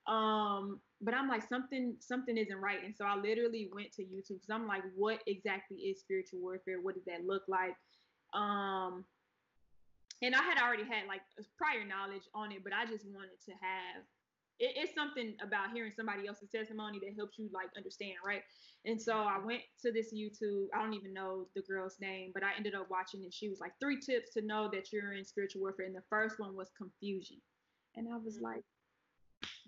[0.08, 2.80] Um, but I'm like something something isn't right.
[2.84, 6.80] And so I literally went to YouTube because I'm like, what exactly is spiritual warfare?
[6.82, 7.76] What does that look like?
[8.34, 9.04] Um,
[10.22, 11.22] and I had already had like
[11.58, 14.04] prior knowledge on it, but I just wanted to have
[14.60, 18.42] it, it's something about hearing somebody else's testimony that helps you like understand, right?
[18.86, 20.68] And so I went to this YouTube.
[20.74, 23.34] I don't even know the girl's name, but I ended up watching it.
[23.34, 26.40] She was like three tips to know that you're in spiritual warfare, and the first
[26.40, 27.38] one was confusion.
[27.96, 28.46] And I was mm-hmm.
[28.46, 28.66] like,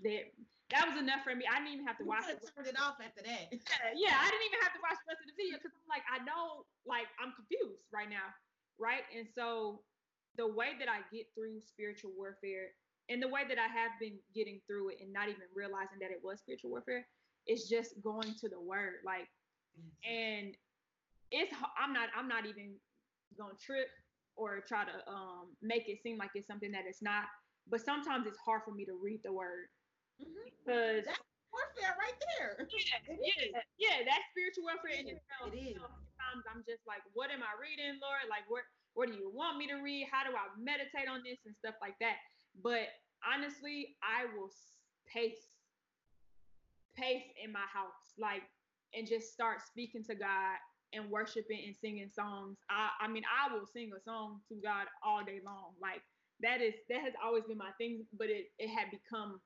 [0.04, 0.32] that
[0.72, 1.48] that was enough for me.
[1.48, 2.44] I didn't even have to you watch it.
[2.44, 3.48] Turned it off after that.
[3.52, 5.88] Yeah, yeah, I didn't even have to watch the rest of the video because I'm
[5.88, 8.36] like, I know, like, I'm confused right now,
[8.76, 9.08] right?
[9.16, 9.80] And so
[10.38, 12.72] the way that I get through spiritual warfare
[13.10, 16.12] and the way that I have been getting through it and not even realizing that
[16.12, 17.08] it was spiritual warfare
[17.48, 19.02] is just going to the word.
[19.06, 19.28] Like,
[20.04, 20.54] and
[21.32, 22.76] it's I'm not I'm not even
[23.38, 23.88] gonna trip
[24.36, 27.26] or try to um make it seem like it's something that it's not.
[27.70, 29.68] But sometimes it's hard for me to read the word
[30.20, 30.48] mm-hmm.
[30.48, 32.68] because that's warfare right there.
[32.68, 33.98] Yeah, yeah, yeah.
[34.04, 35.52] That's spiritual warfare in itself.
[35.52, 35.80] It is.
[35.80, 38.28] sometimes I'm just like, what am I reading, Lord?
[38.28, 40.08] Like, what what do you want me to read?
[40.12, 42.18] How do I meditate on this and stuff like that?
[42.64, 42.90] But
[43.22, 44.50] honestly, I will
[45.06, 45.54] pace,
[46.98, 48.42] pace in my house, like,
[48.98, 50.58] and just start speaking to God
[50.94, 52.58] and worshiping and singing songs.
[52.72, 55.78] I, I mean, I will sing a song to God all day long.
[55.80, 56.02] Like
[56.42, 59.40] that is that has always been my thing, but it it had become,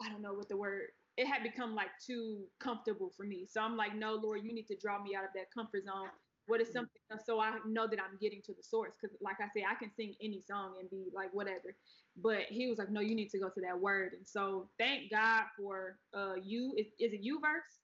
[0.00, 0.88] I don't know what the word.
[1.18, 3.44] It had become like too comfortable for me.
[3.50, 6.08] So I'm like, no, Lord, you need to draw me out of that comfort zone
[6.46, 6.78] what is mm-hmm.
[6.78, 8.92] something so I know that I'm getting to the source?
[9.00, 11.74] Because like I say, I can sing any song and be like whatever.
[12.16, 14.12] But he was like, no, you need to go to that word.
[14.14, 16.74] And so thank God for uh you.
[16.76, 17.78] Is, is it YouVerse?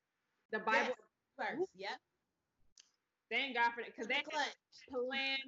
[0.52, 1.66] The Bible yes, verse.
[1.76, 1.98] Yep.
[3.30, 3.90] Thank God for that.
[3.94, 5.38] Because they have a plan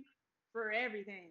[0.52, 1.30] for everything.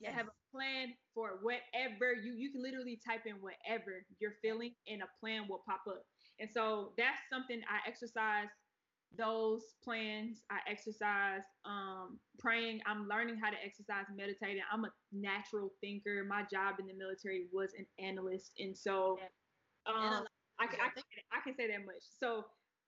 [0.00, 0.12] Yes.
[0.12, 4.74] They have a plan for whatever you you can literally type in whatever you're feeling
[4.86, 6.04] and a plan will pop up.
[6.40, 8.46] And so that's something I exercise
[9.16, 10.42] those plans.
[10.50, 12.80] I exercise, um, praying.
[12.86, 14.62] I'm learning how to exercise, meditating.
[14.72, 16.24] I'm a natural thinker.
[16.28, 19.18] My job in the military was an analyst, and so
[19.86, 20.24] um,
[20.58, 22.02] I, I, I, can, I can say that much.
[22.20, 22.44] So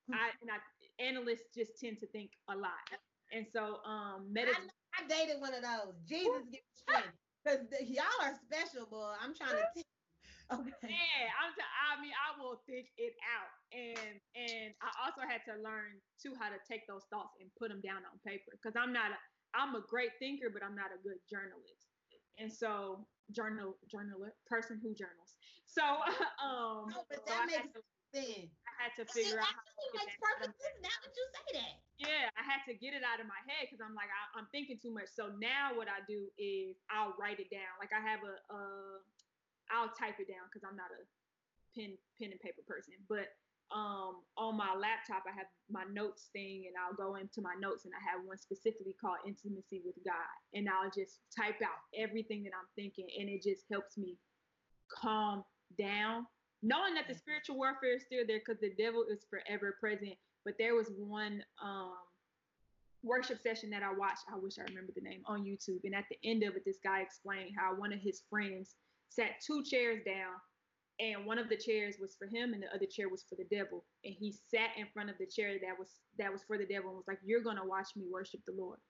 [0.07, 0.15] hmm.
[0.15, 0.57] I and I
[1.03, 2.85] analysts just tend to think a lot,
[3.31, 4.69] and so um, meditating.
[4.93, 5.95] I, I, dated one of those.
[6.07, 7.17] Jesus give strength.
[7.41, 9.17] Because y'all are special, boy.
[9.17, 9.65] I'm trying to
[10.49, 10.89] Okay.
[10.89, 11.51] Yeah, I'm.
[11.53, 15.99] T- I mean, I will think it out, and and I also had to learn
[16.19, 19.15] too how to take those thoughts and put them down on paper because I'm not
[19.15, 19.19] a.
[19.51, 21.91] I'm a great thinker, but I'm not a good journalist.
[22.39, 25.35] And so, journal journaler person who journals.
[25.67, 25.83] So,
[26.43, 27.71] um, oh, but that so makes
[28.11, 28.51] sense.
[28.67, 29.55] I had to figure it out.
[29.55, 31.73] How makes perfect sense now that you say that.
[32.01, 34.49] Yeah, I had to get it out of my head because I'm like I, am
[34.49, 35.11] thinking too much.
[35.13, 37.71] So now what I do is I'll write it down.
[37.77, 38.61] Like I have a, a
[39.71, 41.01] I'll type it down because I'm not a
[41.73, 42.93] pen pen and paper person.
[43.07, 43.31] But
[43.71, 47.85] um, on my laptop, I have my notes thing, and I'll go into my notes,
[47.85, 52.43] and I have one specifically called Intimacy with God, and I'll just type out everything
[52.43, 54.17] that I'm thinking, and it just helps me
[54.91, 55.43] calm
[55.79, 56.27] down,
[56.61, 60.15] knowing that the spiritual warfare is still there because the devil is forever present.
[60.43, 61.93] But there was one um,
[63.03, 64.25] worship session that I watched.
[64.27, 66.79] I wish I remember the name on YouTube, and at the end of it, this
[66.83, 68.75] guy explained how one of his friends
[69.11, 70.39] sat two chairs down
[71.01, 73.49] and one of the chairs was for him and the other chair was for the
[73.49, 73.83] devil.
[74.05, 76.89] And he sat in front of the chair that was that was for the devil
[76.93, 78.79] and was like you're gonna watch me worship the lord.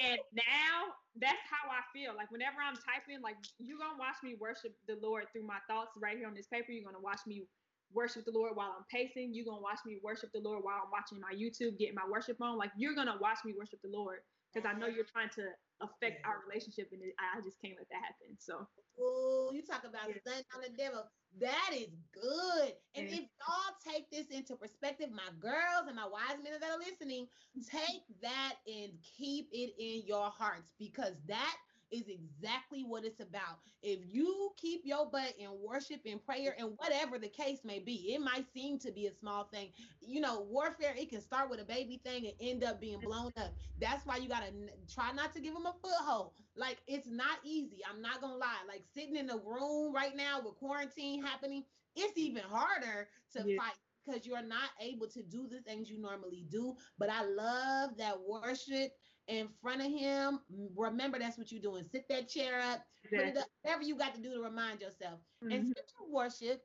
[0.00, 2.16] And now that's how i feel.
[2.16, 5.92] Like whenever i'm typing like you're gonna watch me worship the lord through my thoughts
[6.00, 6.72] right here on this paper.
[6.72, 7.44] You're gonna watch me
[7.92, 9.36] worship the lord while i'm pacing.
[9.36, 12.40] You're gonna watch me worship the lord while i'm watching my youtube getting my worship
[12.40, 12.56] on.
[12.56, 16.24] Like you're gonna watch me worship the lord because i know you're trying to affect
[16.26, 18.36] our relationship, and it, I just can't let that happen.
[18.38, 18.66] So,
[19.00, 20.20] oh, you talk about yeah.
[20.24, 21.04] sun on the devil.
[21.40, 22.72] That is good.
[22.96, 23.22] And yeah.
[23.22, 27.26] if y'all take this into perspective, my girls and my wise men that are listening,
[27.56, 27.64] mm-hmm.
[27.66, 31.56] take that and keep it in your hearts because that
[31.90, 33.58] is exactly what it's about.
[33.82, 38.12] If you keep your butt in worship and prayer and whatever the case may be,
[38.14, 39.70] it might seem to be a small thing.
[40.00, 43.32] You know, warfare, it can start with a baby thing and end up being blown
[43.36, 43.54] up.
[43.80, 44.52] That's why you got to
[44.92, 46.32] try not to give them a foothold.
[46.56, 47.80] Like, it's not easy.
[47.88, 48.62] I'm not going to lie.
[48.68, 51.64] Like, sitting in a room right now with quarantine happening,
[51.96, 53.56] it's even harder to yeah.
[53.56, 53.74] fight
[54.06, 56.74] because you're not able to do the things you normally do.
[56.98, 58.92] But I love that worship
[59.30, 60.40] in front of him.
[60.76, 61.84] Remember, that's what you're doing.
[61.90, 62.80] Sit that chair up,
[63.14, 65.20] up, whatever you got to do to remind yourself.
[65.42, 65.52] Mm-hmm.
[65.52, 66.64] And spiritual worship,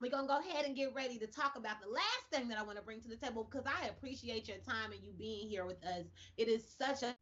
[0.00, 2.58] we're going to go ahead and get ready to talk about the last thing that
[2.58, 5.46] I want to bring to the table because I appreciate your time and you being
[5.46, 6.06] here with us.
[6.38, 7.14] It is such a,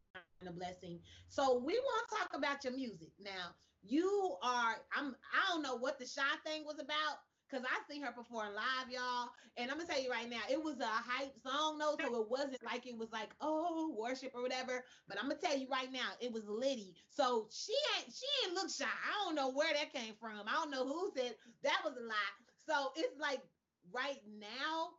[0.47, 1.01] a blessing.
[1.29, 3.11] So we want to talk about your music.
[3.21, 7.19] Now, you are, I'm, I don't know what the shy thing was about.
[7.49, 9.31] Because I seen her perform live, y'all.
[9.57, 12.29] And I'm gonna tell you right now, it was a hype song though, so it
[12.31, 14.85] wasn't like it was like oh worship or whatever.
[15.09, 16.95] But I'm gonna tell you right now, it was Liddy.
[17.11, 18.85] So she ain't she ain't look shy.
[18.85, 20.41] I don't know where that came from.
[20.47, 21.35] I don't know who said
[21.65, 22.35] that was a lie.
[22.69, 23.41] So it's like
[23.93, 24.91] right now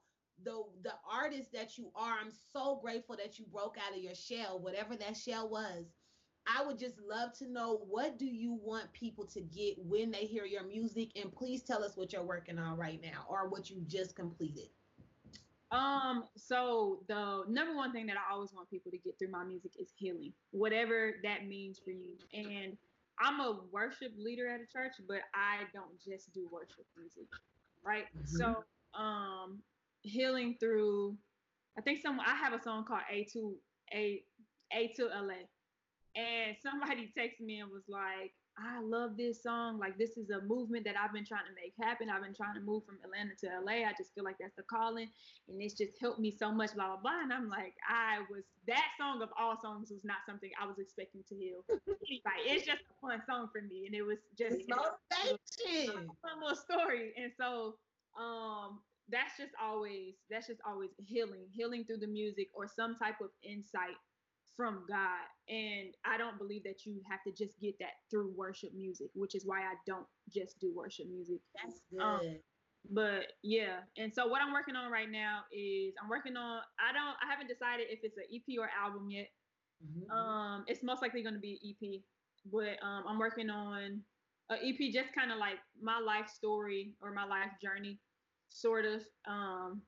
[0.44, 4.16] the the artist that you are i'm so grateful that you broke out of your
[4.16, 5.86] shell whatever that shell was
[6.50, 10.26] I would just love to know what do you want people to get when they
[10.26, 13.70] hear your music and please tell us what you're working on right now or what
[13.70, 14.70] you just completed.
[15.72, 19.44] Um, so the number one thing that I always want people to get through my
[19.44, 22.16] music is healing, whatever that means for you.
[22.34, 22.76] And
[23.20, 27.28] I'm a worship leader at a church, but I don't just do worship music,
[27.86, 28.06] right?
[28.18, 28.38] Mm-hmm.
[28.38, 28.64] So,
[29.00, 29.60] um,
[30.02, 31.16] healing through,
[31.78, 33.54] I think some I have a song called A2
[33.94, 34.24] A
[34.74, 35.46] A to LA,
[36.20, 39.80] and somebody texted me and was like, I love this song.
[39.80, 42.10] Like, this is a movement that I've been trying to make happen.
[42.10, 43.88] I've been trying to move from Atlanta to LA.
[43.88, 45.08] I just feel like that's the calling.
[45.48, 47.22] And it's just helped me so much, blah, blah, blah.
[47.24, 50.78] And I'm like, I was, that song of all songs was not something I was
[50.78, 51.64] expecting to heal.
[51.70, 53.86] like, it's just a fun song for me.
[53.86, 56.12] And it was just motivation.
[56.12, 57.14] A fun little story.
[57.16, 57.76] And so,
[58.20, 58.80] um,
[59.10, 63.30] that's just always, that's just always healing, healing through the music or some type of
[63.42, 63.96] insight
[64.60, 65.24] from God.
[65.48, 69.34] And I don't believe that you have to just get that through worship music, which
[69.34, 71.40] is why I don't just do worship music.
[71.56, 72.28] That's um, good.
[72.28, 72.36] Um,
[72.92, 76.92] but yeah, and so what I'm working on right now is I'm working on I
[76.92, 79.30] don't I haven't decided if it's an EP or album yet.
[79.80, 80.12] Mm-hmm.
[80.12, 82.02] Um, it's most likely going to be an EP,
[82.52, 84.04] but um, I'm working on
[84.50, 87.98] an EP, just kind of like my life story or my life journey,
[88.50, 89.04] sort of.
[89.26, 89.82] Um,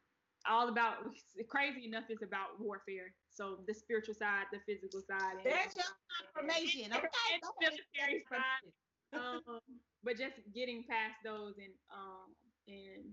[0.49, 0.97] all about
[1.49, 3.13] crazy enough is about warfare.
[3.30, 5.38] So the spiritual side, the physical side.
[5.43, 5.86] There's your
[6.34, 6.91] confirmation.
[6.93, 7.39] Okay.
[7.60, 8.65] military side.
[9.13, 9.60] Um,
[10.04, 12.34] but just getting past those and um
[12.67, 13.04] and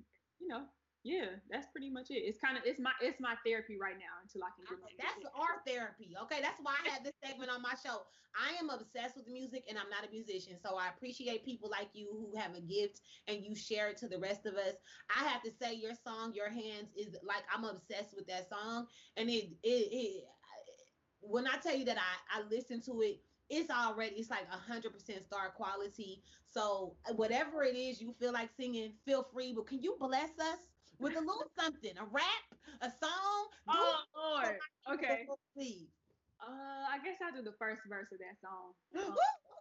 [0.41, 0.65] you know
[1.09, 2.21] yeah, that's pretty much it.
[2.21, 5.01] It's kind of it's my it's my therapy right now until I can get okay,
[5.01, 6.13] That's our therapy.
[6.25, 8.05] Okay, that's why I have this segment on my show.
[8.37, 11.89] I am obsessed with music and I'm not a musician, so I appreciate people like
[11.95, 14.77] you who have a gift and you share it to the rest of us.
[15.09, 18.87] I have to say, your song, Your Hands, is like I'm obsessed with that song,
[19.17, 20.25] and it it, it
[21.21, 24.57] when I tell you that I I listen to it it's already it's like a
[24.57, 26.23] hundred percent star quality.
[26.51, 29.55] So uh, whatever it is you feel like singing, feel free.
[29.55, 30.68] But can you bless us
[30.99, 32.47] with a little something, a rap,
[32.83, 33.41] a song.
[33.69, 34.59] Oh Lord.
[34.95, 35.27] Okay.
[35.55, 35.89] Please.
[36.39, 38.75] Uh, I guess I'll do the first verse of that song.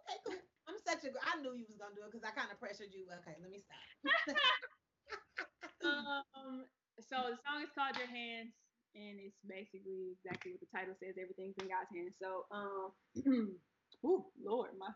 [0.08, 0.40] Um, okay, cool.
[0.64, 1.12] I'm such a.
[1.20, 3.04] I knew you was gonna do it because I kind of pressured you.
[3.20, 3.76] Okay, let me stop.
[6.32, 6.64] um.
[6.96, 8.48] So the song is called Your Hands,
[8.96, 11.20] and it's basically exactly what the title says.
[11.20, 12.16] Everything's in God's hands.
[12.16, 12.88] So, um.
[14.08, 14.88] Ooh, Lord, my.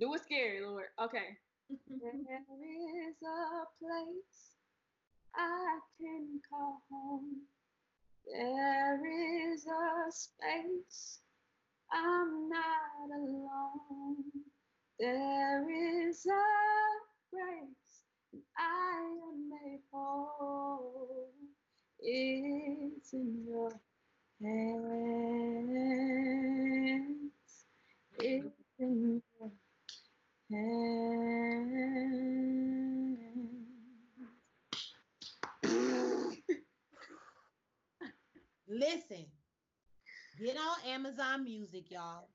[0.00, 0.88] Do it scary, Lord.
[0.96, 1.36] Okay.
[1.68, 4.53] there is a place
[5.36, 7.42] I can call home.
[8.26, 11.20] There is a space
[11.92, 14.24] I'm not alone.
[14.98, 16.30] There is a
[17.30, 18.04] grace
[18.56, 21.30] I am made whole.
[22.00, 23.72] It's in your
[24.42, 24.82] hands.
[28.18, 29.50] It's in your
[30.50, 31.64] hands.
[38.74, 39.24] Listen,
[40.42, 42.28] get on Amazon Music, y'all.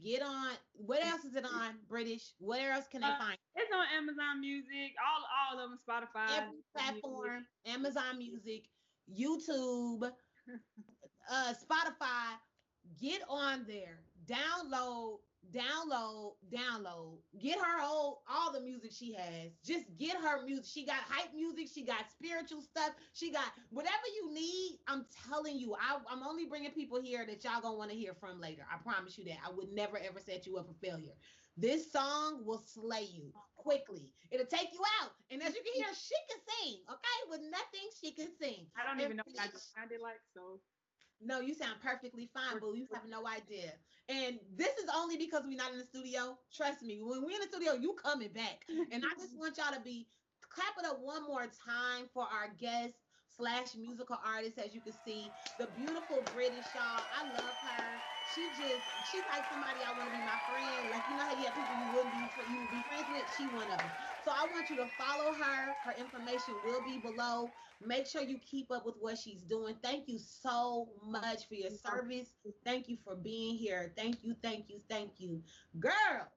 [0.00, 0.50] Get on.
[0.74, 1.74] What else is it on?
[1.88, 2.22] Brit Brit.
[2.38, 3.36] Where else can they uh, find?
[3.56, 4.94] It's on Amazon Music.
[5.02, 5.78] All all of them.
[5.86, 6.38] Spotify.
[6.38, 7.44] Every platform.
[7.66, 8.68] Amazon Music.
[9.10, 10.04] YouTube.
[11.30, 12.38] uh, Spotify.
[13.00, 13.98] Get on there.
[14.26, 15.16] Download
[15.50, 17.18] download, download.
[17.40, 19.52] Get her whole all the music she has.
[19.64, 20.64] Just get her music.
[20.66, 21.68] She got hype music.
[21.72, 22.92] She got spiritual stuff.
[23.12, 24.78] She got whatever you need.
[24.86, 28.14] I'm telling you, I, am only bringing people here that y'all gonna want to hear
[28.14, 28.62] from later.
[28.72, 29.38] I promise you that.
[29.46, 31.12] I would never ever set you up for failure.
[31.56, 34.08] This song will slay you quickly.
[34.30, 35.12] It'll take you out.
[35.30, 36.80] And as you can hear, she can sing.
[36.88, 38.66] Okay, with nothing, she can sing.
[38.76, 40.20] I don't even know what I just sounded like.
[40.32, 40.60] So
[41.24, 43.72] no, you sound perfectly fine, but you have no idea.
[44.08, 46.38] And this is only because we're not in the studio.
[46.52, 48.66] Trust me, when we're in the studio, you coming back.
[48.90, 50.08] And I just want y'all to be
[50.50, 52.94] clap it up one more time for our guest
[53.28, 57.06] slash musical artist, as you can see, the beautiful Brit Brit y'all.
[57.12, 58.02] I love her.
[58.24, 60.90] She just she's like somebody I want to be my friend.
[60.90, 63.32] Like you know how you have people you wouldn't be you would be friends with.
[63.32, 63.92] She one of them.
[64.24, 65.76] So I want you to follow her.
[65.84, 67.50] Her information will be below.
[67.84, 69.74] Make sure you keep up with what she's doing.
[69.82, 72.28] Thank you so much for your service.
[72.64, 73.92] Thank you for being here.
[73.96, 75.42] Thank you, thank you, thank you.
[75.80, 76.30] Girls,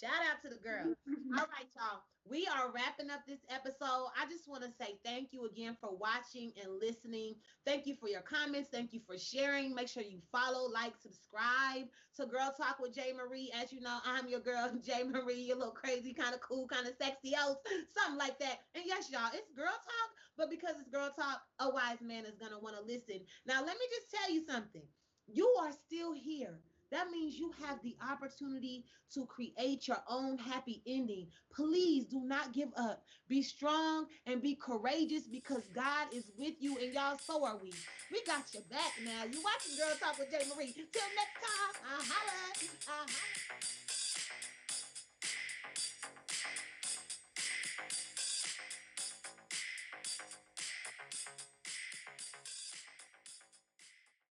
[0.00, 0.96] shout out to the girls.
[1.38, 2.02] All right, y'all.
[2.26, 4.08] We are wrapping up this episode.
[4.16, 7.34] I just want to say thank you again for watching and listening.
[7.66, 8.70] Thank you for your comments.
[8.72, 9.74] Thank you for sharing.
[9.74, 13.12] Make sure you follow, like, subscribe to Girl Talk with J.
[13.12, 13.52] Marie.
[13.54, 15.04] As you know, I'm your girl, J.
[15.04, 17.58] Marie, your little crazy, kind of cool, kind of sexy host,
[17.92, 18.60] something like that.
[18.74, 22.36] And yes, y'all, it's Girl Talk, but because it's Girl Talk, a wise man is
[22.36, 23.20] going to want to listen.
[23.46, 24.82] Now, let me just tell you something.
[25.26, 26.58] You are still here
[26.94, 31.26] that means you have the opportunity to create your own happy ending.
[31.52, 33.02] Please do not give up.
[33.28, 37.72] Be strong and be courageous because God is with you, and y'all, so are we.
[38.12, 39.24] We got your back now.
[39.24, 40.38] You watching Girl Talk with J.
[40.54, 40.72] Marie.
[40.72, 42.92] Till next time, uh-huh.
[43.02, 43.83] Uh-huh.